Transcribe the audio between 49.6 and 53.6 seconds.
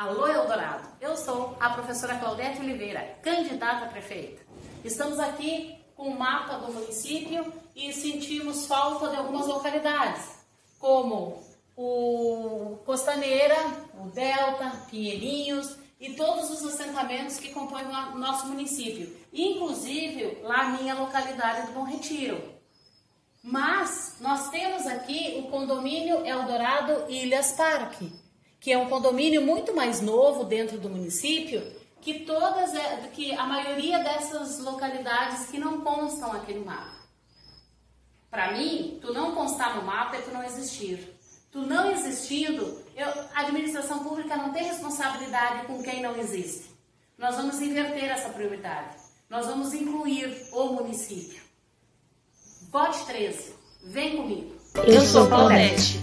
incluir o município. Vote 13.